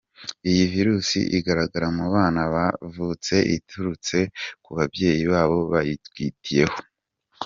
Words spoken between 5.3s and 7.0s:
babo bayitwitiyemo.